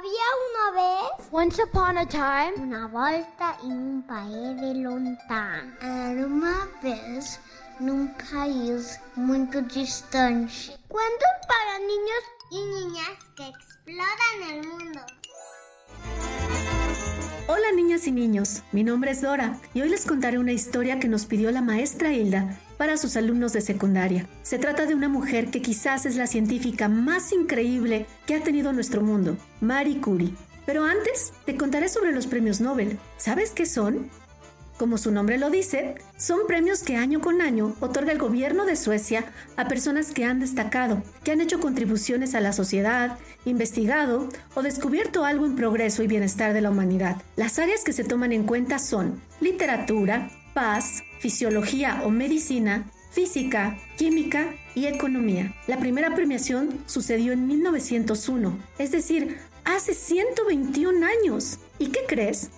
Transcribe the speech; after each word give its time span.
Había 0.00 0.28
una 0.48 0.80
vez, 0.80 1.28
Once 1.30 1.62
upon 1.62 1.98
a 1.98 2.06
time, 2.06 2.54
una 2.56 2.88
volta 2.88 3.54
em 3.62 3.70
um 3.70 4.00
país 4.00 4.82
lontano. 4.82 5.76
Era 5.82 6.26
uma 6.26 6.66
vez 6.82 7.38
num 7.78 8.06
país 8.32 8.98
muito 9.14 9.60
distante. 9.60 10.74
Cuentos 10.88 11.46
para 11.46 11.78
niños 11.80 12.24
y 12.50 12.64
niñas 12.64 13.18
que 13.36 13.46
exploran 13.46 14.42
el 14.48 14.66
mundo. 14.68 15.00
Hola 17.52 17.72
niñas 17.74 18.06
y 18.06 18.12
niños, 18.12 18.62
mi 18.70 18.84
nombre 18.84 19.10
es 19.10 19.22
Dora 19.22 19.58
y 19.74 19.80
hoy 19.80 19.88
les 19.88 20.06
contaré 20.06 20.38
una 20.38 20.52
historia 20.52 21.00
que 21.00 21.08
nos 21.08 21.26
pidió 21.26 21.50
la 21.50 21.60
maestra 21.60 22.12
Hilda 22.12 22.56
para 22.78 22.96
sus 22.96 23.16
alumnos 23.16 23.52
de 23.52 23.60
secundaria. 23.60 24.24
Se 24.42 24.60
trata 24.60 24.86
de 24.86 24.94
una 24.94 25.08
mujer 25.08 25.50
que 25.50 25.60
quizás 25.60 26.06
es 26.06 26.14
la 26.14 26.28
científica 26.28 26.88
más 26.88 27.32
increíble 27.32 28.06
que 28.24 28.36
ha 28.36 28.40
tenido 28.44 28.72
nuestro 28.72 29.02
mundo, 29.02 29.36
Marie 29.60 30.00
Curie. 30.00 30.32
Pero 30.64 30.84
antes, 30.84 31.32
te 31.44 31.56
contaré 31.56 31.88
sobre 31.88 32.12
los 32.12 32.28
premios 32.28 32.60
Nobel. 32.60 33.00
¿Sabes 33.16 33.50
qué 33.50 33.66
son? 33.66 34.08
Como 34.80 34.96
su 34.96 35.12
nombre 35.12 35.36
lo 35.36 35.50
dice, 35.50 35.96
son 36.16 36.46
premios 36.46 36.82
que 36.82 36.96
año 36.96 37.20
con 37.20 37.42
año 37.42 37.76
otorga 37.80 38.12
el 38.12 38.18
gobierno 38.18 38.64
de 38.64 38.76
Suecia 38.76 39.26
a 39.58 39.68
personas 39.68 40.10
que 40.10 40.24
han 40.24 40.40
destacado, 40.40 41.02
que 41.22 41.32
han 41.32 41.42
hecho 41.42 41.60
contribuciones 41.60 42.34
a 42.34 42.40
la 42.40 42.54
sociedad, 42.54 43.18
investigado 43.44 44.30
o 44.54 44.62
descubierto 44.62 45.26
algo 45.26 45.44
en 45.44 45.54
progreso 45.54 46.02
y 46.02 46.06
bienestar 46.06 46.54
de 46.54 46.62
la 46.62 46.70
humanidad. 46.70 47.20
Las 47.36 47.58
áreas 47.58 47.84
que 47.84 47.92
se 47.92 48.04
toman 48.04 48.32
en 48.32 48.44
cuenta 48.44 48.78
son 48.78 49.20
literatura, 49.42 50.30
paz, 50.54 51.02
fisiología 51.18 52.00
o 52.06 52.08
medicina, 52.08 52.90
física, 53.10 53.76
química 53.98 54.54
y 54.74 54.86
economía. 54.86 55.54
La 55.66 55.78
primera 55.78 56.14
premiación 56.14 56.78
sucedió 56.86 57.34
en 57.34 57.46
1901, 57.46 58.58
es 58.78 58.92
decir, 58.92 59.36
hace 59.64 59.92
121 59.92 61.06
años. 61.06 61.58
¿Y 61.78 61.88
qué 61.88 62.00
crees? 62.06 62.50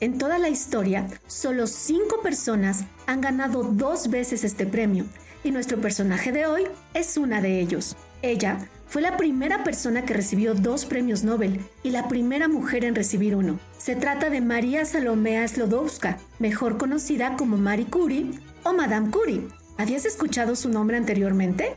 En 0.00 0.16
toda 0.16 0.38
la 0.38 0.48
historia, 0.48 1.06
solo 1.26 1.66
cinco 1.66 2.22
personas 2.22 2.84
han 3.06 3.20
ganado 3.20 3.62
dos 3.62 4.08
veces 4.08 4.44
este 4.44 4.64
premio, 4.64 5.04
y 5.44 5.50
nuestro 5.50 5.78
personaje 5.78 6.32
de 6.32 6.46
hoy 6.46 6.64
es 6.94 7.18
una 7.18 7.42
de 7.42 7.60
ellos. 7.60 7.96
Ella 8.22 8.58
fue 8.88 9.02
la 9.02 9.18
primera 9.18 9.62
persona 9.62 10.04
que 10.06 10.14
recibió 10.14 10.54
dos 10.54 10.86
premios 10.86 11.22
Nobel 11.22 11.60
y 11.82 11.90
la 11.90 12.08
primera 12.08 12.48
mujer 12.48 12.86
en 12.86 12.94
recibir 12.94 13.36
uno. 13.36 13.60
Se 13.76 13.94
trata 13.94 14.30
de 14.30 14.40
María 14.40 14.86
Salomea 14.86 15.46
Slodowska, 15.46 16.18
mejor 16.38 16.78
conocida 16.78 17.36
como 17.36 17.58
Marie 17.58 17.86
Curie 17.86 18.30
o 18.64 18.72
Madame 18.72 19.10
Curie. 19.10 19.48
¿Habías 19.76 20.06
escuchado 20.06 20.56
su 20.56 20.70
nombre 20.70 20.96
anteriormente? 20.96 21.76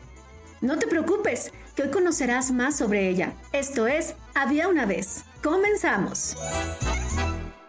No 0.61 0.79
te 0.79 0.87
preocupes, 0.87 1.51
que 1.75 1.83
hoy 1.83 1.91
conocerás 1.91 2.51
más 2.51 2.77
sobre 2.77 3.09
ella. 3.09 3.33
Esto 3.51 3.85
es 3.87 4.15
Había 4.33 4.69
una 4.69 4.85
vez. 4.85 5.25
Comenzamos. 5.41 6.37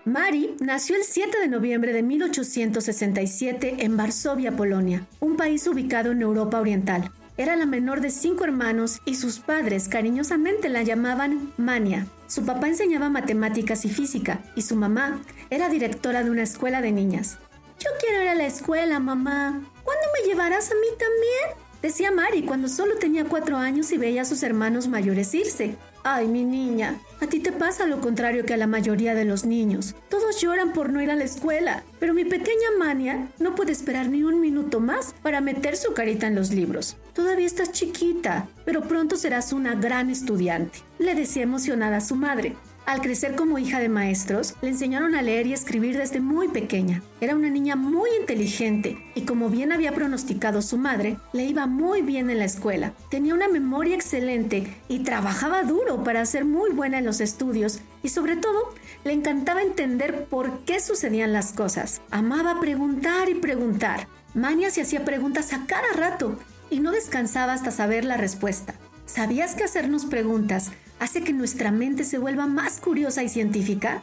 Mari 0.04 0.54
nació 0.60 0.96
el 0.96 1.04
7 1.04 1.40
de 1.40 1.48
noviembre 1.48 1.94
de 1.94 2.02
1867 2.02 3.76
en 3.78 3.96
Varsovia, 3.96 4.52
Polonia, 4.54 5.06
un 5.18 5.38
país 5.38 5.66
ubicado 5.66 6.12
en 6.12 6.20
Europa 6.20 6.60
Oriental. 6.60 7.10
Era 7.38 7.56
la 7.56 7.64
menor 7.64 8.02
de 8.02 8.10
cinco 8.10 8.44
hermanos 8.44 9.00
y 9.06 9.14
sus 9.14 9.38
padres 9.38 9.88
cariñosamente 9.88 10.68
la 10.68 10.82
llamaban 10.82 11.54
Mania. 11.56 12.06
Su 12.26 12.44
papá 12.44 12.68
enseñaba 12.68 13.08
matemáticas 13.08 13.86
y 13.86 13.88
física 13.88 14.42
y 14.54 14.60
su 14.60 14.76
mamá 14.76 15.22
era 15.48 15.70
directora 15.70 16.22
de 16.22 16.30
una 16.30 16.42
escuela 16.42 16.82
de 16.82 16.92
niñas. 16.92 17.38
Yo 17.78 17.88
quiero 17.98 18.22
ir 18.22 18.28
a 18.28 18.34
la 18.34 18.46
escuela, 18.46 19.00
mamá. 19.00 19.62
¿Cuándo 19.84 20.06
me 20.12 20.28
llevarás 20.28 20.70
a 20.70 20.74
mí 20.74 20.86
también? 20.98 21.63
Decía 21.84 22.10
Mari 22.10 22.44
cuando 22.44 22.68
solo 22.68 22.96
tenía 22.96 23.26
cuatro 23.26 23.58
años 23.58 23.92
y 23.92 23.98
veía 23.98 24.22
a 24.22 24.24
sus 24.24 24.42
hermanos 24.42 24.88
mayores 24.88 25.34
irse. 25.34 25.76
Ay, 26.02 26.26
mi 26.28 26.42
niña, 26.42 26.98
a 27.20 27.26
ti 27.26 27.40
te 27.40 27.52
pasa 27.52 27.84
lo 27.84 28.00
contrario 28.00 28.46
que 28.46 28.54
a 28.54 28.56
la 28.56 28.66
mayoría 28.66 29.14
de 29.14 29.26
los 29.26 29.44
niños. 29.44 29.94
Todos 30.08 30.40
lloran 30.40 30.72
por 30.72 30.90
no 30.90 31.02
ir 31.02 31.10
a 31.10 31.14
la 31.14 31.24
escuela, 31.24 31.84
pero 32.00 32.14
mi 32.14 32.24
pequeña 32.24 32.70
Mania 32.78 33.28
no 33.38 33.54
puede 33.54 33.72
esperar 33.72 34.08
ni 34.08 34.22
un 34.22 34.40
minuto 34.40 34.80
más 34.80 35.14
para 35.20 35.42
meter 35.42 35.76
su 35.76 35.92
carita 35.92 36.26
en 36.26 36.34
los 36.34 36.52
libros. 36.52 36.96
Todavía 37.12 37.44
estás 37.44 37.70
chiquita, 37.72 38.48
pero 38.64 38.88
pronto 38.88 39.16
serás 39.16 39.52
una 39.52 39.74
gran 39.74 40.08
estudiante, 40.08 40.78
le 40.98 41.14
decía 41.14 41.42
emocionada 41.42 41.98
a 41.98 42.00
su 42.00 42.16
madre. 42.16 42.56
Al 42.86 43.00
crecer 43.00 43.34
como 43.34 43.58
hija 43.58 43.80
de 43.80 43.88
maestros, 43.88 44.56
le 44.60 44.68
enseñaron 44.68 45.14
a 45.14 45.22
leer 45.22 45.46
y 45.46 45.54
escribir 45.54 45.96
desde 45.96 46.20
muy 46.20 46.48
pequeña. 46.48 47.02
Era 47.18 47.34
una 47.34 47.48
niña 47.48 47.76
muy 47.76 48.10
inteligente 48.20 48.98
y 49.14 49.22
como 49.22 49.48
bien 49.48 49.72
había 49.72 49.94
pronosticado 49.94 50.60
su 50.60 50.76
madre, 50.76 51.16
le 51.32 51.44
iba 51.44 51.66
muy 51.66 52.02
bien 52.02 52.28
en 52.28 52.38
la 52.38 52.44
escuela. 52.44 52.92
Tenía 53.08 53.32
una 53.32 53.48
memoria 53.48 53.94
excelente 53.94 54.76
y 54.88 54.98
trabajaba 54.98 55.62
duro 55.62 56.04
para 56.04 56.26
ser 56.26 56.44
muy 56.44 56.72
buena 56.72 56.98
en 56.98 57.06
los 57.06 57.22
estudios 57.22 57.80
y 58.02 58.10
sobre 58.10 58.36
todo 58.36 58.74
le 59.02 59.12
encantaba 59.12 59.62
entender 59.62 60.26
por 60.26 60.60
qué 60.64 60.78
sucedían 60.78 61.32
las 61.32 61.54
cosas. 61.54 62.02
Amaba 62.10 62.60
preguntar 62.60 63.30
y 63.30 63.34
preguntar. 63.34 64.08
Mania 64.34 64.68
se 64.68 64.82
hacía 64.82 65.06
preguntas 65.06 65.54
a 65.54 65.64
cada 65.66 65.92
rato 65.96 66.36
y 66.68 66.80
no 66.80 66.92
descansaba 66.92 67.54
hasta 67.54 67.70
saber 67.70 68.04
la 68.04 68.18
respuesta. 68.18 68.74
¿Sabías 69.06 69.54
que 69.54 69.64
hacernos 69.64 70.06
preguntas 70.06 70.72
hace 70.98 71.22
que 71.22 71.32
nuestra 71.32 71.70
mente 71.70 72.04
se 72.04 72.18
vuelva 72.18 72.46
más 72.46 72.80
curiosa 72.80 73.22
y 73.22 73.28
científica? 73.28 74.02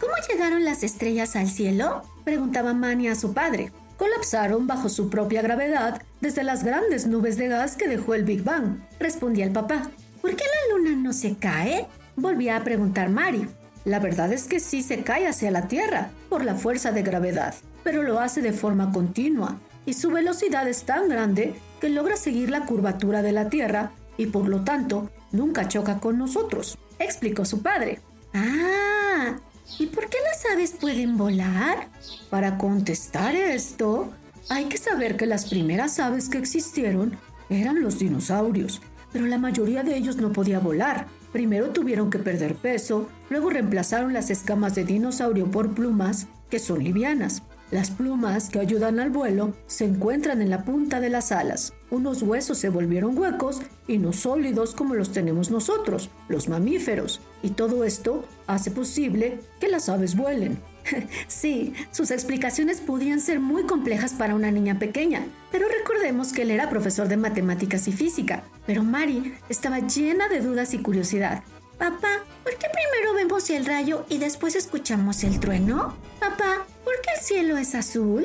¿Cómo 0.00 0.12
llegaron 0.28 0.64
las 0.64 0.82
estrellas 0.82 1.36
al 1.36 1.48
cielo? 1.48 2.02
preguntaba 2.24 2.74
Mania 2.74 3.12
a 3.12 3.16
su 3.16 3.32
padre. 3.32 3.70
Colapsaron 3.96 4.66
bajo 4.66 4.88
su 4.88 5.08
propia 5.08 5.40
gravedad 5.40 6.02
desde 6.20 6.42
las 6.42 6.64
grandes 6.64 7.06
nubes 7.06 7.36
de 7.36 7.46
gas 7.48 7.76
que 7.76 7.86
dejó 7.86 8.14
el 8.14 8.24
Big 8.24 8.42
Bang, 8.42 8.80
respondía 8.98 9.44
el 9.44 9.52
papá. 9.52 9.88
¿Por 10.20 10.34
qué 10.34 10.44
la 10.44 10.76
luna 10.76 10.96
no 10.96 11.12
se 11.12 11.36
cae? 11.36 11.86
volvía 12.16 12.56
a 12.56 12.64
preguntar 12.64 13.10
Mari. 13.10 13.46
La 13.84 14.00
verdad 14.00 14.32
es 14.32 14.44
que 14.44 14.58
sí 14.58 14.82
se 14.82 15.04
cae 15.04 15.28
hacia 15.28 15.50
la 15.50 15.68
Tierra 15.68 16.10
por 16.28 16.44
la 16.44 16.54
fuerza 16.54 16.90
de 16.90 17.02
gravedad, 17.02 17.54
pero 17.84 18.02
lo 18.02 18.18
hace 18.18 18.42
de 18.42 18.52
forma 18.52 18.90
continua 18.92 19.60
y 19.86 19.92
su 19.92 20.10
velocidad 20.10 20.66
es 20.66 20.84
tan 20.84 21.08
grande 21.08 21.54
que 21.80 21.88
logra 21.88 22.16
seguir 22.16 22.50
la 22.50 22.66
curvatura 22.66 23.22
de 23.22 23.32
la 23.32 23.48
Tierra 23.48 23.92
y 24.16 24.26
por 24.26 24.48
lo 24.48 24.62
tanto 24.62 25.10
nunca 25.32 25.68
choca 25.68 26.00
con 26.00 26.18
nosotros, 26.18 26.78
explicó 26.98 27.44
su 27.44 27.62
padre. 27.62 28.00
Ah, 28.32 29.38
¿y 29.78 29.86
por 29.86 30.08
qué 30.08 30.18
las 30.24 30.44
aves 30.52 30.72
pueden 30.80 31.16
volar? 31.16 31.88
Para 32.30 32.58
contestar 32.58 33.34
esto, 33.34 34.12
hay 34.48 34.66
que 34.66 34.78
saber 34.78 35.16
que 35.16 35.26
las 35.26 35.46
primeras 35.46 35.98
aves 35.98 36.28
que 36.28 36.38
existieron 36.38 37.16
eran 37.48 37.82
los 37.82 37.98
dinosaurios, 37.98 38.82
pero 39.12 39.26
la 39.26 39.38
mayoría 39.38 39.82
de 39.82 39.96
ellos 39.96 40.16
no 40.16 40.32
podía 40.32 40.58
volar. 40.58 41.06
Primero 41.32 41.70
tuvieron 41.70 42.10
que 42.10 42.18
perder 42.18 42.54
peso, 42.54 43.08
luego 43.30 43.50
reemplazaron 43.50 44.12
las 44.12 44.30
escamas 44.30 44.74
de 44.74 44.84
dinosaurio 44.84 45.50
por 45.50 45.74
plumas, 45.74 46.28
que 46.50 46.58
son 46.58 46.84
livianas. 46.84 47.42
Las 47.70 47.90
plumas 47.90 48.50
que 48.50 48.60
ayudan 48.60 49.00
al 49.00 49.10
vuelo 49.10 49.54
se 49.66 49.84
encuentran 49.84 50.42
en 50.42 50.50
la 50.50 50.64
punta 50.64 51.00
de 51.00 51.10
las 51.10 51.32
alas. 51.32 51.72
Unos 51.90 52.22
huesos 52.22 52.58
se 52.58 52.68
volvieron 52.68 53.18
huecos 53.18 53.62
y 53.88 53.98
no 53.98 54.12
sólidos 54.12 54.74
como 54.74 54.94
los 54.94 55.12
tenemos 55.12 55.50
nosotros, 55.50 56.10
los 56.28 56.48
mamíferos. 56.48 57.20
Y 57.42 57.50
todo 57.50 57.84
esto 57.84 58.24
hace 58.46 58.70
posible 58.70 59.40
que 59.60 59.68
las 59.68 59.88
aves 59.88 60.16
vuelen. 60.16 60.58
sí, 61.26 61.74
sus 61.90 62.10
explicaciones 62.10 62.80
podían 62.80 63.20
ser 63.20 63.40
muy 63.40 63.64
complejas 63.64 64.12
para 64.12 64.34
una 64.34 64.50
niña 64.50 64.78
pequeña, 64.78 65.26
pero 65.50 65.66
recordemos 65.68 66.32
que 66.32 66.42
él 66.42 66.50
era 66.50 66.70
profesor 66.70 67.08
de 67.08 67.16
matemáticas 67.16 67.88
y 67.88 67.92
física. 67.92 68.44
Pero 68.66 68.82
Mari 68.82 69.34
estaba 69.48 69.80
llena 69.80 70.28
de 70.28 70.40
dudas 70.40 70.74
y 70.74 70.78
curiosidad. 70.78 71.42
Papá, 71.78 72.24
¿por 72.42 72.52
qué 72.52 72.66
primero 72.72 73.14
vemos 73.14 73.50
el 73.50 73.66
rayo 73.66 74.06
y 74.08 74.18
después 74.18 74.54
escuchamos 74.54 75.24
el 75.24 75.40
trueno? 75.40 75.96
Papá, 76.20 76.66
¿por 76.66 76.66
qué 76.66 76.73
el 77.14 77.20
cielo 77.20 77.56
es 77.56 77.74
azul? 77.74 78.24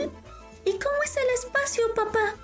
¿Y 0.66 0.72
cómo 0.72 0.96
es 1.04 1.16
el 1.18 1.24
espacio, 1.36 1.84
papá? 1.96 2.36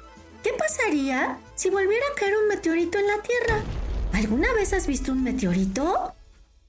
¿Qué 0.44 0.51
pasaría 0.57 1.38
si 1.56 1.69
volviera 1.69 2.06
a 2.11 2.19
caer 2.19 2.33
un 2.41 2.47
meteorito 2.47 2.97
en 2.97 3.07
la 3.07 3.22
Tierra? 3.22 3.63
¿Alguna 4.13 4.53
vez 4.53 4.73
has 4.73 4.88
visto 4.88 5.11
un 5.11 5.23
meteorito? 5.23 6.13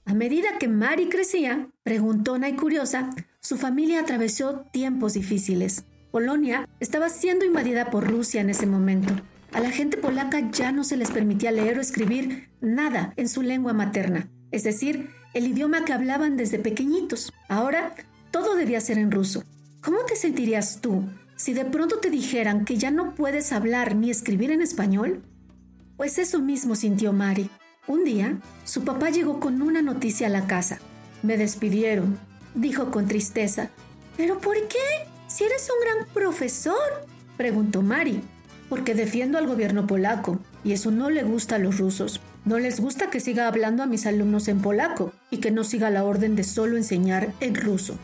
A 0.04 0.14
medida 0.14 0.58
que 0.58 0.68
Mari 0.68 1.08
crecía, 1.08 1.68
preguntona 1.82 2.48
y 2.48 2.56
curiosa, 2.56 3.10
su 3.40 3.56
familia 3.56 4.00
atravesó 4.00 4.64
tiempos 4.72 5.14
difíciles. 5.14 5.84
Polonia 6.10 6.68
estaba 6.80 7.08
siendo 7.08 7.44
invadida 7.44 7.90
por 7.90 8.08
Rusia 8.08 8.40
en 8.40 8.50
ese 8.50 8.66
momento. 8.66 9.14
A 9.52 9.60
la 9.60 9.70
gente 9.70 9.96
polaca 9.96 10.50
ya 10.50 10.72
no 10.72 10.84
se 10.84 10.96
les 10.96 11.10
permitía 11.10 11.52
leer 11.52 11.78
o 11.78 11.80
escribir 11.80 12.48
nada 12.60 13.12
en 13.16 13.28
su 13.28 13.42
lengua 13.42 13.72
materna, 13.72 14.28
es 14.50 14.64
decir, 14.64 15.10
el 15.34 15.46
idioma 15.46 15.84
que 15.84 15.92
hablaban 15.92 16.36
desde 16.36 16.58
pequeñitos. 16.58 17.32
Ahora 17.48 17.94
todo 18.30 18.54
debía 18.54 18.80
ser 18.80 18.98
en 18.98 19.10
ruso. 19.10 19.44
¿Cómo 19.86 19.98
te 20.04 20.16
sentirías 20.16 20.80
tú 20.80 21.04
si 21.36 21.54
de 21.54 21.64
pronto 21.64 21.98
te 22.00 22.10
dijeran 22.10 22.64
que 22.64 22.76
ya 22.76 22.90
no 22.90 23.14
puedes 23.14 23.52
hablar 23.52 23.94
ni 23.94 24.10
escribir 24.10 24.50
en 24.50 24.60
español? 24.60 25.22
Pues 25.96 26.18
eso 26.18 26.40
mismo 26.40 26.74
sintió 26.74 27.12
Mari. 27.12 27.50
Un 27.86 28.02
día, 28.02 28.40
su 28.64 28.82
papá 28.82 29.10
llegó 29.10 29.38
con 29.38 29.62
una 29.62 29.82
noticia 29.82 30.26
a 30.26 30.30
la 30.30 30.48
casa. 30.48 30.80
Me 31.22 31.36
despidieron, 31.36 32.18
dijo 32.56 32.90
con 32.90 33.06
tristeza. 33.06 33.70
¿Pero 34.16 34.40
por 34.40 34.56
qué? 34.66 35.06
Si 35.28 35.44
eres 35.44 35.70
un 35.70 35.80
gran 35.80 36.12
profesor, 36.12 37.06
preguntó 37.36 37.80
Mari. 37.80 38.22
Porque 38.68 38.92
defiendo 38.92 39.38
al 39.38 39.46
gobierno 39.46 39.86
polaco, 39.86 40.40
y 40.64 40.72
eso 40.72 40.90
no 40.90 41.10
le 41.10 41.22
gusta 41.22 41.54
a 41.54 41.58
los 41.60 41.78
rusos. 41.78 42.20
No 42.44 42.58
les 42.58 42.80
gusta 42.80 43.08
que 43.08 43.20
siga 43.20 43.46
hablando 43.46 43.84
a 43.84 43.86
mis 43.86 44.04
alumnos 44.06 44.48
en 44.48 44.62
polaco 44.62 45.12
y 45.30 45.36
que 45.36 45.52
no 45.52 45.62
siga 45.62 45.90
la 45.90 46.02
orden 46.02 46.34
de 46.34 46.42
solo 46.42 46.76
enseñar 46.76 47.32
en 47.38 47.54
ruso. 47.54 47.96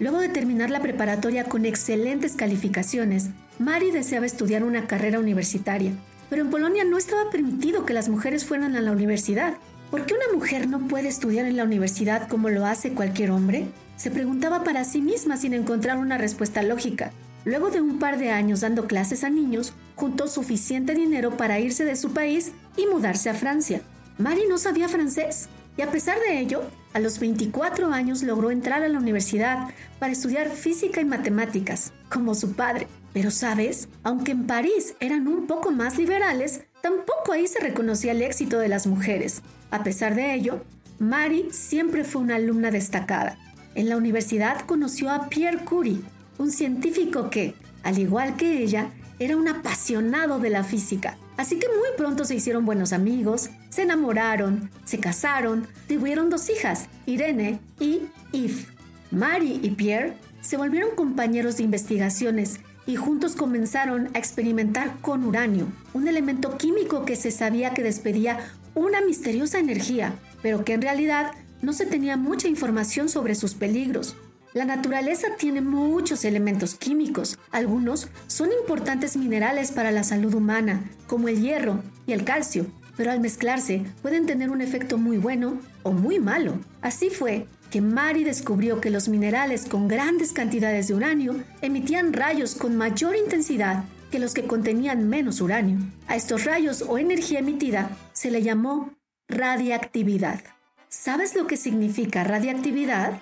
Luego 0.00 0.20
de 0.20 0.28
terminar 0.28 0.70
la 0.70 0.80
preparatoria 0.80 1.44
con 1.44 1.66
excelentes 1.66 2.36
calificaciones, 2.36 3.30
Mari 3.58 3.90
deseaba 3.90 4.26
estudiar 4.26 4.62
una 4.62 4.86
carrera 4.86 5.18
universitaria, 5.18 5.92
pero 6.30 6.42
en 6.42 6.50
Polonia 6.50 6.84
no 6.84 6.98
estaba 6.98 7.30
permitido 7.30 7.84
que 7.84 7.94
las 7.94 8.08
mujeres 8.08 8.44
fueran 8.44 8.76
a 8.76 8.80
la 8.80 8.92
universidad. 8.92 9.54
¿Por 9.90 10.06
qué 10.06 10.14
una 10.14 10.36
mujer 10.36 10.68
no 10.68 10.86
puede 10.86 11.08
estudiar 11.08 11.46
en 11.46 11.56
la 11.56 11.64
universidad 11.64 12.28
como 12.28 12.48
lo 12.48 12.64
hace 12.64 12.92
cualquier 12.92 13.32
hombre? 13.32 13.66
Se 13.96 14.12
preguntaba 14.12 14.62
para 14.62 14.84
sí 14.84 15.00
misma 15.00 15.36
sin 15.36 15.52
encontrar 15.52 15.98
una 15.98 16.16
respuesta 16.16 16.62
lógica. 16.62 17.10
Luego 17.44 17.70
de 17.70 17.80
un 17.80 17.98
par 17.98 18.18
de 18.18 18.30
años 18.30 18.60
dando 18.60 18.86
clases 18.86 19.24
a 19.24 19.30
niños, 19.30 19.72
juntó 19.96 20.28
suficiente 20.28 20.94
dinero 20.94 21.36
para 21.36 21.58
irse 21.58 21.84
de 21.84 21.96
su 21.96 22.12
país 22.12 22.52
y 22.76 22.86
mudarse 22.86 23.30
a 23.30 23.34
Francia. 23.34 23.80
Mari 24.18 24.42
no 24.48 24.58
sabía 24.58 24.88
francés 24.88 25.48
y 25.78 25.82
a 25.82 25.92
pesar 25.92 26.18
de 26.18 26.40
ello, 26.40 26.62
a 26.92 26.98
los 26.98 27.20
24 27.20 27.92
años 27.92 28.24
logró 28.24 28.50
entrar 28.50 28.82
a 28.82 28.88
la 28.88 28.98
universidad 28.98 29.68
para 30.00 30.10
estudiar 30.10 30.50
física 30.50 31.00
y 31.00 31.04
matemáticas, 31.04 31.92
como 32.10 32.34
su 32.34 32.54
padre. 32.54 32.88
Pero 33.12 33.30
sabes, 33.30 33.88
aunque 34.02 34.32
en 34.32 34.48
París 34.48 34.96
eran 34.98 35.28
un 35.28 35.46
poco 35.46 35.70
más 35.70 35.96
liberales, 35.96 36.62
tampoco 36.82 37.30
ahí 37.30 37.46
se 37.46 37.60
reconocía 37.60 38.10
el 38.10 38.22
éxito 38.22 38.58
de 38.58 38.68
las 38.68 38.88
mujeres. 38.88 39.42
A 39.70 39.84
pesar 39.84 40.16
de 40.16 40.34
ello, 40.34 40.64
Mari 40.98 41.46
siempre 41.52 42.02
fue 42.02 42.22
una 42.22 42.36
alumna 42.36 42.72
destacada. 42.72 43.38
En 43.76 43.88
la 43.88 43.96
universidad 43.96 44.62
conoció 44.62 45.10
a 45.10 45.28
Pierre 45.28 45.64
Curie, 45.64 46.00
un 46.38 46.50
científico 46.50 47.30
que, 47.30 47.54
al 47.84 48.00
igual 48.00 48.36
que 48.36 48.64
ella, 48.64 48.90
era 49.20 49.36
un 49.36 49.46
apasionado 49.46 50.40
de 50.40 50.50
la 50.50 50.64
física. 50.64 51.16
Así 51.36 51.60
que 51.60 51.68
muy 51.68 51.90
pronto 51.96 52.24
se 52.24 52.34
hicieron 52.34 52.66
buenos 52.66 52.92
amigos, 52.92 53.50
se 53.68 53.82
enamoraron, 53.82 54.70
se 54.84 54.98
casaron, 54.98 55.66
tuvieron 55.86 56.30
dos 56.30 56.50
hijas, 56.50 56.88
Irene 57.06 57.60
y 57.80 58.02
Yves. 58.32 58.66
Mary 59.10 59.60
y 59.62 59.70
Pierre 59.70 60.14
se 60.40 60.56
volvieron 60.56 60.94
compañeros 60.94 61.56
de 61.56 61.64
investigaciones 61.64 62.60
y 62.86 62.96
juntos 62.96 63.36
comenzaron 63.36 64.08
a 64.14 64.18
experimentar 64.18 64.98
con 65.00 65.24
uranio, 65.24 65.66
un 65.92 66.08
elemento 66.08 66.56
químico 66.56 67.04
que 67.04 67.16
se 67.16 67.30
sabía 67.30 67.74
que 67.74 67.82
despedía 67.82 68.38
una 68.74 69.00
misteriosa 69.00 69.58
energía, 69.58 70.14
pero 70.40 70.64
que 70.64 70.72
en 70.72 70.82
realidad 70.82 71.32
no 71.60 71.72
se 71.72 71.84
tenía 71.84 72.16
mucha 72.16 72.48
información 72.48 73.08
sobre 73.08 73.34
sus 73.34 73.54
peligros. 73.54 74.16
La 74.54 74.64
naturaleza 74.64 75.28
tiene 75.38 75.60
muchos 75.60 76.24
elementos 76.24 76.74
químicos. 76.76 77.38
Algunos 77.50 78.08
son 78.26 78.48
importantes 78.58 79.16
minerales 79.16 79.72
para 79.72 79.90
la 79.90 80.04
salud 80.04 80.32
humana, 80.32 80.82
como 81.06 81.28
el 81.28 81.42
hierro 81.42 81.82
y 82.06 82.12
el 82.12 82.24
calcio, 82.24 82.66
pero 82.98 83.12
al 83.12 83.20
mezclarse 83.20 83.84
pueden 84.02 84.26
tener 84.26 84.50
un 84.50 84.60
efecto 84.60 84.98
muy 84.98 85.16
bueno 85.16 85.58
o 85.84 85.92
muy 85.92 86.18
malo. 86.18 86.58
Así 86.82 87.08
fue 87.08 87.46
que 87.70 87.80
Mari 87.80 88.24
descubrió 88.24 88.80
que 88.80 88.90
los 88.90 89.08
minerales 89.08 89.66
con 89.66 89.86
grandes 89.86 90.32
cantidades 90.32 90.88
de 90.88 90.94
uranio 90.94 91.36
emitían 91.62 92.12
rayos 92.12 92.56
con 92.56 92.76
mayor 92.76 93.14
intensidad 93.16 93.84
que 94.10 94.18
los 94.18 94.34
que 94.34 94.46
contenían 94.46 95.08
menos 95.08 95.40
uranio. 95.40 95.78
A 96.08 96.16
estos 96.16 96.44
rayos 96.44 96.82
o 96.82 96.98
energía 96.98 97.38
emitida 97.38 97.90
se 98.12 98.32
le 98.32 98.42
llamó 98.42 98.90
radiactividad. 99.28 100.40
¿Sabes 100.88 101.36
lo 101.36 101.46
que 101.46 101.56
significa 101.56 102.24
radiactividad? 102.24 103.20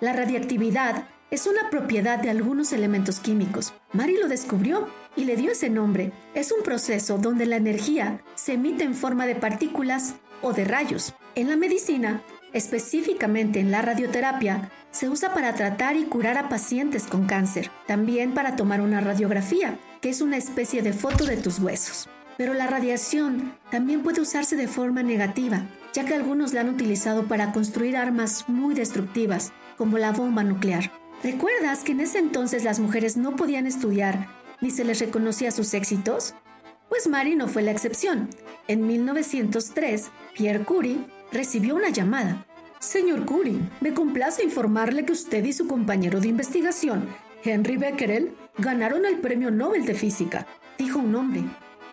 La 0.00 0.12
radiactividad 0.12 1.04
es 1.32 1.46
una 1.46 1.70
propiedad 1.70 2.18
de 2.18 2.28
algunos 2.28 2.74
elementos 2.74 3.18
químicos. 3.18 3.72
Mari 3.94 4.18
lo 4.18 4.28
descubrió 4.28 4.86
y 5.16 5.24
le 5.24 5.34
dio 5.34 5.50
ese 5.50 5.70
nombre. 5.70 6.12
Es 6.34 6.52
un 6.52 6.62
proceso 6.62 7.16
donde 7.16 7.46
la 7.46 7.56
energía 7.56 8.20
se 8.34 8.52
emite 8.52 8.84
en 8.84 8.94
forma 8.94 9.24
de 9.24 9.34
partículas 9.34 10.16
o 10.42 10.52
de 10.52 10.66
rayos. 10.66 11.14
En 11.34 11.48
la 11.48 11.56
medicina, 11.56 12.20
específicamente 12.52 13.60
en 13.60 13.70
la 13.70 13.80
radioterapia, 13.80 14.70
se 14.90 15.08
usa 15.08 15.32
para 15.32 15.54
tratar 15.54 15.96
y 15.96 16.04
curar 16.04 16.36
a 16.36 16.50
pacientes 16.50 17.06
con 17.06 17.24
cáncer, 17.24 17.70
también 17.86 18.34
para 18.34 18.54
tomar 18.54 18.82
una 18.82 19.00
radiografía, 19.00 19.78
que 20.02 20.10
es 20.10 20.20
una 20.20 20.36
especie 20.36 20.82
de 20.82 20.92
foto 20.92 21.24
de 21.24 21.38
tus 21.38 21.60
huesos. 21.60 22.10
Pero 22.36 22.52
la 22.52 22.66
radiación 22.66 23.54
también 23.70 24.02
puede 24.02 24.20
usarse 24.20 24.54
de 24.54 24.68
forma 24.68 25.02
negativa, 25.02 25.64
ya 25.94 26.04
que 26.04 26.14
algunos 26.14 26.52
la 26.52 26.60
han 26.60 26.68
utilizado 26.68 27.26
para 27.26 27.52
construir 27.52 27.96
armas 27.96 28.50
muy 28.50 28.74
destructivas, 28.74 29.50
como 29.78 29.96
la 29.96 30.12
bomba 30.12 30.44
nuclear. 30.44 31.01
¿Recuerdas 31.22 31.84
que 31.84 31.92
en 31.92 32.00
ese 32.00 32.18
entonces 32.18 32.64
las 32.64 32.80
mujeres 32.80 33.16
no 33.16 33.36
podían 33.36 33.68
estudiar 33.68 34.26
ni 34.60 34.72
se 34.72 34.84
les 34.84 34.98
reconocía 34.98 35.52
sus 35.52 35.72
éxitos? 35.72 36.34
Pues 36.88 37.08
Mary 37.08 37.36
no 37.36 37.46
fue 37.46 37.62
la 37.62 37.70
excepción. 37.70 38.28
En 38.66 38.88
1903, 38.88 40.10
Pierre 40.34 40.64
Curie 40.64 40.98
recibió 41.30 41.76
una 41.76 41.90
llamada. 41.90 42.44
Señor 42.80 43.24
Curie, 43.24 43.60
me 43.80 43.94
complace 43.94 44.42
informarle 44.42 45.04
que 45.04 45.12
usted 45.12 45.44
y 45.44 45.52
su 45.52 45.68
compañero 45.68 46.20
de 46.20 46.26
investigación, 46.26 47.08
Henry 47.44 47.76
Becquerel, 47.76 48.34
ganaron 48.58 49.06
el 49.06 49.18
Premio 49.18 49.52
Nobel 49.52 49.84
de 49.84 49.94
Física, 49.94 50.48
dijo 50.76 50.98
un 50.98 51.14
hombre. 51.14 51.44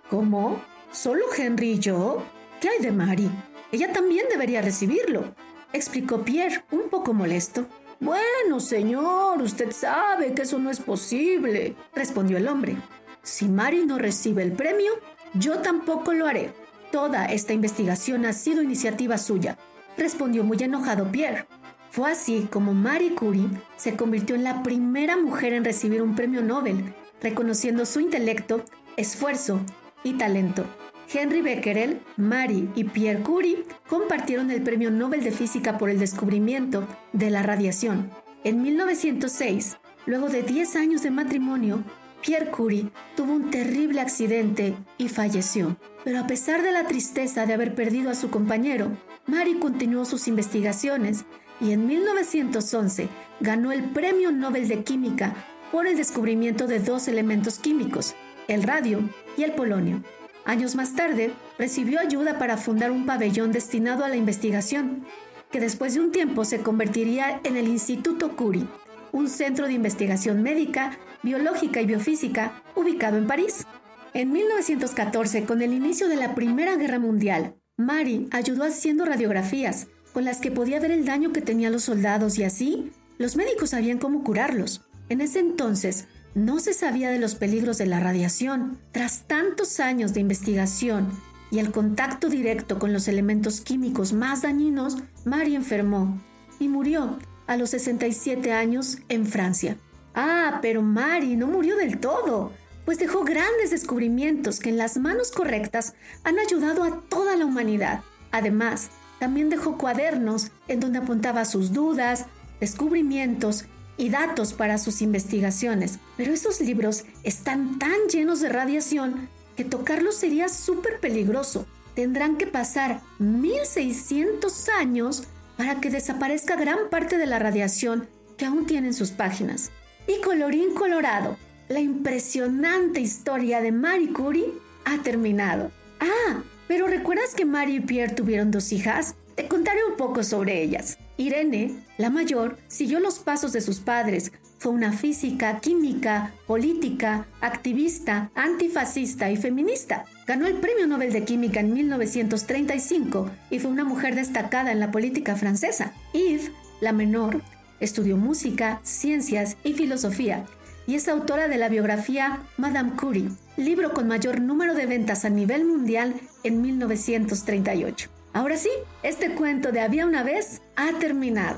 ¿Cómo? 0.10 0.60
¿Solo 0.92 1.26
Henry 1.38 1.74
y 1.74 1.80
yo? 1.80 2.24
¿Qué 2.60 2.70
hay 2.70 2.80
de 2.80 2.92
Mary? 2.92 3.30
Ella 3.72 3.94
también 3.94 4.26
debería 4.32 4.64
recibirlo 4.64 5.36
explicó 5.74 6.24
Pierre, 6.24 6.64
un 6.72 6.90
poco 6.90 7.14
molesto. 7.14 7.68
Bueno, 8.00 8.62
señor, 8.62 9.42
usted 9.42 9.72
sabe 9.72 10.34
que 10.34 10.44
eso 10.44 10.58
no 10.58 10.70
es 10.70 10.80
posible, 10.80 11.76
respondió 11.94 12.38
el 12.38 12.48
hombre. 12.48 12.78
Si 13.24 13.50
Mary 13.50 13.86
no 13.86 13.98
recibe 13.98 14.42
el 14.42 14.54
premio, 14.54 14.94
yo 15.34 15.60
tampoco 15.60 16.14
lo 16.14 16.26
haré. 16.26 16.54
Toda 16.92 17.26
esta 17.26 17.52
investigación 17.52 18.26
ha 18.26 18.32
sido 18.32 18.62
iniciativa 18.62 19.18
suya, 19.18 19.58
respondió 19.98 20.46
muy 20.46 20.58
enojado 20.64 21.12
Pierre. 21.12 21.46
Fue 21.92 22.10
así 22.10 22.48
como 22.50 22.74
Marie 22.74 23.16
Curie 23.16 23.50
se 23.76 23.98
convirtió 23.98 24.36
en 24.36 24.46
la 24.46 24.64
primera 24.64 25.18
mujer 25.18 25.52
en 25.52 25.66
recibir 25.66 26.02
un 26.02 26.16
premio 26.16 26.42
Nobel, 26.42 26.94
reconociendo 27.22 27.86
su 27.86 28.00
intelecto, 28.00 28.64
esfuerzo 28.96 29.60
y 30.06 30.14
talento. 30.14 30.66
Henry 31.12 31.42
Becquerel, 31.42 32.02
Marie 32.18 32.70
y 32.76 32.84
Pierre 32.84 33.24
Curie 33.24 33.64
compartieron 33.88 34.52
el 34.52 34.62
Premio 34.62 34.92
Nobel 34.92 35.24
de 35.24 35.32
Física 35.32 35.80
por 35.80 35.90
el 35.90 35.98
descubrimiento 35.98 36.88
de 37.14 37.32
la 37.32 37.42
radiación. 37.42 38.12
En 38.44 38.62
1906, 38.62 39.78
luego 40.06 40.30
de 40.30 40.44
10 40.44 40.76
años 40.76 41.02
de 41.02 41.10
matrimonio, 41.10 41.84
Pierre 42.22 42.52
Curie 42.52 42.90
tuvo 43.16 43.34
un 43.34 43.50
terrible 43.50 44.02
accidente 44.02 44.76
y 45.00 45.10
falleció. 45.10 45.78
Pero 46.04 46.20
a 46.20 46.28
pesar 46.28 46.62
de 46.62 46.72
la 46.72 46.86
tristeza 46.86 47.46
de 47.48 47.54
haber 47.54 47.74
perdido 47.74 48.12
a 48.12 48.16
su 48.16 48.30
compañero, 48.30 48.92
Marie 49.26 49.60
continuó 49.60 50.06
sus 50.06 50.28
investigaciones 50.28 51.26
y 51.60 51.72
en 51.72 51.88
1911 51.88 53.10
ganó 53.40 53.72
el 53.72 53.84
Premio 53.84 54.32
Nobel 54.32 54.68
de 54.68 54.84
Química 54.84 55.34
por 55.72 55.88
el 55.88 55.98
descubrimiento 55.98 56.68
de 56.68 56.80
dos 56.80 57.08
elementos 57.08 57.58
químicos, 57.58 58.16
el 58.48 58.64
radio 58.64 59.02
y 59.38 59.44
el 59.44 59.54
polonio. 59.54 60.04
Años 60.46 60.76
más 60.76 60.96
tarde, 60.96 61.34
recibió 61.58 62.00
ayuda 62.00 62.40
para 62.40 62.58
fundar 62.58 62.92
un 62.92 63.06
pabellón 63.06 63.52
destinado 63.52 64.04
a 64.04 64.10
la 64.10 64.16
investigación, 64.16 65.06
que 65.52 65.60
después 65.60 65.94
de 65.94 66.00
un 66.00 66.12
tiempo 66.12 66.46
se 66.46 66.60
convertiría 66.60 67.42
en 67.44 67.58
el 67.58 67.68
Instituto 67.68 68.36
Curie, 68.36 68.68
un 69.12 69.28
centro 69.28 69.68
de 69.68 69.74
investigación 69.74 70.42
médica, 70.44 70.98
biológica 71.24 71.82
y 71.82 71.86
biofísica 71.86 72.64
ubicado 72.76 73.18
en 73.18 73.28
París. 73.28 73.66
En 74.14 74.32
1914, 74.32 75.46
con 75.46 75.62
el 75.62 75.74
inicio 75.74 76.08
de 76.08 76.16
la 76.16 76.36
Primera 76.36 76.76
Guerra 76.76 77.00
Mundial, 77.00 77.56
Mary 77.78 78.28
ayudó 78.32 78.64
haciendo 78.64 79.06
radiografías 79.06 79.88
con 80.14 80.26
las 80.26 80.40
que 80.40 80.52
podía 80.52 80.80
ver 80.80 80.92
el 80.92 81.06
daño 81.06 81.32
que 81.32 81.42
tenían 81.42 81.72
los 81.72 81.84
soldados 81.84 82.38
y 82.38 82.44
así 82.44 82.92
los 83.18 83.36
médicos 83.36 83.72
sabían 83.72 84.00
cómo 84.00 84.24
curarlos. 84.24 84.82
En 85.10 85.22
ese 85.22 85.40
entonces, 85.40 86.08
no 86.36 86.60
se 86.60 86.74
sabía 86.74 87.10
de 87.10 87.20
los 87.20 87.36
peligros 87.36 87.78
de 87.78 87.86
la 87.86 88.00
radiación. 88.00 88.78
Tras 88.92 89.24
tantos 89.28 89.80
años 89.80 90.14
de 90.14 90.22
investigación 90.22 91.12
y 91.52 91.60
el 91.60 91.72
contacto 91.72 92.30
directo 92.30 92.80
con 92.80 92.94
los 92.94 93.08
elementos 93.08 93.62
químicos 93.62 94.14
más 94.14 94.42
dañinos, 94.42 94.98
Mary 95.26 95.56
enfermó 95.56 96.22
y 96.60 96.68
murió 96.68 97.18
a 97.48 97.58
los 97.58 97.72
67 97.72 98.54
años 98.54 99.00
en 99.10 99.26
Francia. 99.26 99.78
Ah, 100.14 100.60
pero 100.62 100.82
Mary 100.82 101.36
no 101.36 101.48
murió 101.48 101.76
del 101.78 102.00
todo, 102.00 102.52
pues 102.86 103.00
dejó 103.00 103.24
grandes 103.24 103.72
descubrimientos 103.72 104.60
que 104.60 104.70
en 104.70 104.78
las 104.78 104.98
manos 104.98 105.32
correctas 105.32 105.94
han 106.24 106.40
ayudado 106.40 106.84
a 106.84 107.02
toda 107.10 107.36
la 107.36 107.46
humanidad. 107.46 108.02
Además, 108.32 108.90
también 109.20 109.50
dejó 109.50 109.78
cuadernos 109.78 110.52
en 110.68 110.80
donde 110.80 111.00
apuntaba 111.00 111.46
sus 111.46 111.74
dudas, 111.74 112.26
descubrimientos 112.60 113.66
y 114.00 114.10
datos 114.10 114.54
para 114.54 114.78
sus 114.78 115.02
investigaciones, 115.02 116.00
pero 116.18 116.34
esos 116.34 116.62
libros 116.62 117.04
están 117.24 117.78
tan 117.78 118.08
llenos 118.12 118.40
de 118.40 118.50
radiación 118.50 119.28
que 119.58 119.66
tocarlos 119.66 120.16
sería 120.16 120.48
súper 120.48 121.02
peligroso. 121.02 121.68
Tendrán 121.96 122.38
que 122.38 122.48
pasar 122.48 123.02
1600 123.20 124.70
años 124.70 125.24
para 125.58 125.82
que 125.82 125.90
desaparezca 125.90 126.56
gran 126.56 126.90
parte 126.90 127.18
de 127.18 127.26
la 127.26 127.40
radiación 127.40 128.08
que 128.38 128.46
aún 128.46 128.66
tienen 128.66 128.94
sus 128.94 129.12
páginas. 129.12 129.70
Y 130.08 130.22
colorín 130.22 130.74
colorado, 130.74 131.38
la 131.68 131.82
impresionante 131.82 133.02
historia 133.02 133.60
de 133.60 133.74
Marie 133.74 134.14
Curie 134.14 134.54
ha 134.86 135.00
terminado. 135.04 135.72
Ah, 136.00 136.42
Pero 136.70 136.88
¿recuerdas 136.88 137.34
que 137.36 137.44
Mario 137.44 137.76
y 137.76 137.82
Pierre 137.82 138.14
tuvieron 138.14 138.50
dos 138.50 138.72
hijas? 138.72 139.16
Te 139.36 139.50
contaré 139.50 139.84
un 139.84 139.98
poco 139.98 140.24
sobre 140.24 140.64
ellas. 140.64 140.98
Irene, 141.20 141.74
la 141.98 142.10
mayor, 142.10 142.58
siguió 142.70 143.02
los 143.02 143.20
pasos 143.20 143.52
de 143.52 143.60
sus 143.60 143.82
padres. 143.82 144.32
Fue 144.58 144.72
una 144.72 144.94
física, 144.94 145.60
química, 145.60 146.32
política, 146.48 147.26
activista, 147.42 148.32
antifascista 148.36 149.30
y 149.30 149.36
feminista. 149.36 150.06
Ganó 150.26 150.48
el 150.48 150.54
Premio 150.54 150.88
Nobel 150.88 151.12
de 151.12 151.26
Química 151.26 151.60
en 151.60 151.74
1935 151.74 153.30
y 153.50 153.60
fue 153.60 153.70
una 153.70 153.84
mujer 153.84 154.16
destacada 154.16 154.72
en 154.72 154.80
la 154.80 154.92
política 154.92 155.36
francesa. 155.36 155.92
Yves, 156.14 156.52
la 156.80 156.94
menor, 156.94 157.42
estudió 157.82 158.16
música, 158.16 158.80
ciencias 158.84 159.58
y 159.66 159.74
filosofía 159.74 160.46
y 160.88 160.96
es 160.96 161.10
autora 161.10 161.50
de 161.50 161.58
la 161.58 161.68
biografía 161.68 162.44
Madame 162.56 162.94
Curie, 162.96 163.28
libro 163.58 163.92
con 163.94 164.08
mayor 164.08 164.40
número 164.40 164.74
de 164.74 164.86
ventas 164.86 165.26
a 165.26 165.30
nivel 165.30 165.66
mundial 165.66 166.16
en 166.46 166.62
1938. 166.62 168.10
Ahora 168.32 168.58
sí, 168.58 168.70
este 169.02 169.34
cuento 169.34 169.72
de 169.72 169.82
Había 169.82 170.06
una 170.06 170.24
vez 170.24 170.62
ha 170.76 170.94
terminado. 171.00 171.58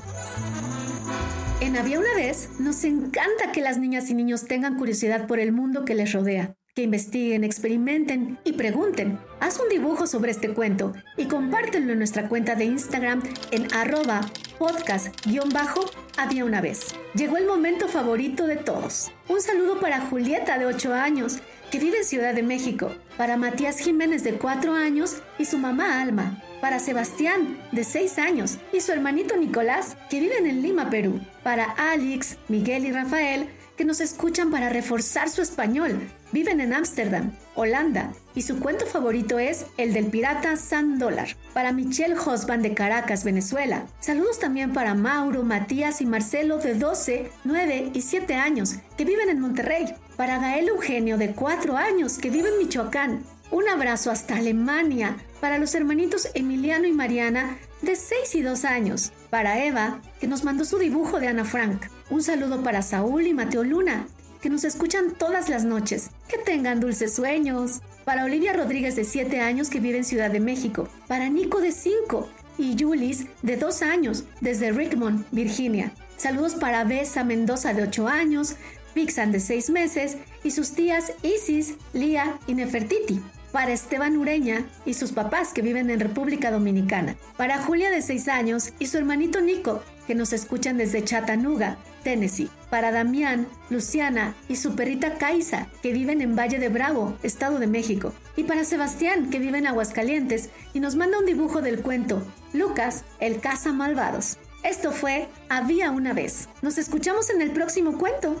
En 1.60 1.76
Había 1.76 1.98
una 1.98 2.14
vez 2.16 2.48
nos 2.58 2.82
encanta 2.84 3.52
que 3.52 3.60
las 3.60 3.78
niñas 3.78 4.08
y 4.08 4.14
niños 4.14 4.46
tengan 4.46 4.78
curiosidad 4.78 5.26
por 5.26 5.38
el 5.38 5.52
mundo 5.52 5.84
que 5.84 5.94
les 5.94 6.12
rodea, 6.12 6.54
que 6.74 6.82
investiguen, 6.82 7.44
experimenten 7.44 8.38
y 8.44 8.52
pregunten. 8.52 9.18
Haz 9.38 9.60
un 9.60 9.68
dibujo 9.68 10.06
sobre 10.06 10.30
este 10.30 10.54
cuento 10.54 10.94
y 11.18 11.26
compártelo 11.26 11.92
en 11.92 11.98
nuestra 11.98 12.28
cuenta 12.28 12.54
de 12.54 12.64
Instagram 12.64 13.22
en 13.50 13.72
arroba 13.74 14.22
podcast-había 14.58 16.44
una 16.44 16.60
vez. 16.62 16.94
Llegó 17.14 17.36
el 17.36 17.46
momento 17.46 17.86
favorito 17.86 18.46
de 18.46 18.56
todos. 18.56 19.12
Un 19.28 19.42
saludo 19.42 19.78
para 19.78 20.00
Julieta 20.00 20.58
de 20.58 20.64
8 20.66 20.94
años 20.94 21.38
que 21.72 21.78
vive 21.78 21.96
en 21.96 22.04
Ciudad 22.04 22.34
de 22.34 22.42
México, 22.42 22.92
para 23.16 23.38
Matías 23.38 23.78
Jiménez 23.78 24.22
de 24.22 24.34
4 24.34 24.74
años 24.74 25.22
y 25.38 25.46
su 25.46 25.56
mamá 25.56 26.02
Alma, 26.02 26.42
para 26.60 26.78
Sebastián, 26.78 27.58
de 27.72 27.82
6 27.82 28.18
años, 28.18 28.58
y 28.74 28.82
su 28.82 28.92
hermanito 28.92 29.38
Nicolás, 29.38 29.96
que 30.10 30.20
viven 30.20 30.46
en 30.46 30.60
Lima, 30.60 30.90
Perú, 30.90 31.18
para 31.42 31.64
Alex, 31.64 32.36
Miguel 32.48 32.84
y 32.84 32.92
Rafael, 32.92 33.48
que 33.74 33.86
nos 33.86 34.02
escuchan 34.02 34.50
para 34.50 34.68
reforzar 34.68 35.30
su 35.30 35.40
español. 35.40 35.98
Viven 36.30 36.60
en 36.60 36.74
Ámsterdam, 36.74 37.32
Holanda, 37.54 38.12
y 38.34 38.42
su 38.42 38.60
cuento 38.60 38.84
favorito 38.84 39.38
es 39.38 39.64
el 39.78 39.94
del 39.94 40.06
pirata 40.06 40.56
San 40.56 40.98
Dólar. 40.98 41.36
Para 41.54 41.72
Michelle 41.72 42.16
Hosban 42.16 42.60
de 42.60 42.74
Caracas, 42.74 43.24
Venezuela. 43.24 43.86
Saludos 43.98 44.38
también 44.38 44.74
para 44.74 44.94
Mauro, 44.94 45.42
Matías 45.42 46.02
y 46.02 46.06
Marcelo 46.06 46.58
de 46.58 46.74
12, 46.74 47.30
9 47.44 47.92
y 47.94 48.00
7 48.02 48.34
años, 48.34 48.74
que 48.98 49.06
viven 49.06 49.30
en 49.30 49.40
Monterrey. 49.40 49.94
Para 50.16 50.38
Gael 50.38 50.68
Eugenio 50.68 51.16
de 51.16 51.32
4 51.32 51.76
años, 51.76 52.18
que 52.18 52.30
vive 52.30 52.50
en 52.50 52.58
Michoacán. 52.58 53.24
Un 53.50 53.68
abrazo 53.68 54.10
hasta 54.10 54.36
Alemania 54.36 55.16
para 55.40 55.58
los 55.58 55.74
hermanitos 55.74 56.28
Emiliano 56.34 56.86
y 56.86 56.92
Mariana 56.92 57.58
de 57.80 57.96
6 57.96 58.34
y 58.34 58.42
2 58.42 58.64
años. 58.64 59.12
Para 59.30 59.64
Eva, 59.64 60.00
que 60.20 60.26
nos 60.26 60.44
mandó 60.44 60.64
su 60.64 60.78
dibujo 60.78 61.18
de 61.18 61.28
Ana 61.28 61.44
Frank. 61.44 61.86
Un 62.10 62.22
saludo 62.22 62.62
para 62.62 62.82
Saúl 62.82 63.26
y 63.26 63.34
Mateo 63.34 63.64
Luna, 63.64 64.06
que 64.40 64.50
nos 64.50 64.64
escuchan 64.64 65.12
todas 65.18 65.48
las 65.48 65.64
noches. 65.64 66.10
Que 66.28 66.38
tengan 66.38 66.80
dulces 66.80 67.14
sueños. 67.14 67.80
Para 68.04 68.24
Olivia 68.24 68.52
Rodríguez 68.52 68.96
de 68.96 69.04
7 69.04 69.40
años 69.40 69.70
que 69.70 69.80
vive 69.80 69.98
en 69.98 70.04
Ciudad 70.04 70.30
de 70.30 70.40
México. 70.40 70.88
Para 71.08 71.28
Nico 71.28 71.60
de 71.60 71.72
5 71.72 72.28
y 72.58 72.76
Julis 72.78 73.26
de 73.42 73.56
2 73.56 73.82
años 73.82 74.24
desde 74.40 74.72
Richmond, 74.72 75.24
Virginia. 75.30 75.92
Saludos 76.16 76.54
para 76.54 76.84
Besa 76.84 77.24
Mendoza 77.24 77.74
de 77.74 77.82
8 77.82 78.08
años, 78.08 78.56
Pixan 78.94 79.32
de 79.32 79.40
6 79.40 79.70
meses 79.70 80.16
y 80.44 80.50
sus 80.50 80.72
tías 80.72 81.12
Isis, 81.22 81.74
Lía 81.92 82.38
y 82.46 82.54
Nefertiti 82.54 83.20
para 83.52 83.72
Esteban 83.72 84.16
Ureña 84.16 84.66
y 84.86 84.94
sus 84.94 85.12
papás 85.12 85.52
que 85.52 85.62
viven 85.62 85.90
en 85.90 86.00
República 86.00 86.50
Dominicana, 86.50 87.16
para 87.36 87.58
Julia 87.58 87.90
de 87.90 88.02
6 88.02 88.28
años 88.28 88.72
y 88.78 88.86
su 88.86 88.96
hermanito 88.98 89.40
Nico, 89.40 89.82
que 90.06 90.14
nos 90.14 90.32
escuchan 90.32 90.78
desde 90.78 91.04
Chattanooga, 91.04 91.76
Tennessee, 92.02 92.50
para 92.70 92.90
Damián, 92.90 93.46
Luciana 93.70 94.34
y 94.48 94.56
su 94.56 94.74
perrita 94.74 95.18
Kaisa, 95.18 95.68
que 95.82 95.92
viven 95.92 96.20
en 96.22 96.34
Valle 96.34 96.58
de 96.58 96.70
Bravo, 96.70 97.16
Estado 97.22 97.58
de 97.58 97.66
México, 97.66 98.12
y 98.36 98.44
para 98.44 98.64
Sebastián, 98.64 99.30
que 99.30 99.38
vive 99.38 99.58
en 99.58 99.66
Aguascalientes 99.66 100.48
y 100.72 100.80
nos 100.80 100.96
manda 100.96 101.18
un 101.18 101.26
dibujo 101.26 101.60
del 101.60 101.82
cuento 101.82 102.26
Lucas, 102.52 103.04
el 103.20 103.40
caza 103.40 103.72
malvados. 103.72 104.38
Esto 104.62 104.92
fue 104.92 105.28
Había 105.48 105.90
una 105.90 106.12
vez. 106.12 106.48
Nos 106.60 106.78
escuchamos 106.78 107.30
en 107.30 107.42
el 107.42 107.50
próximo 107.50 107.98
cuento. 107.98 108.40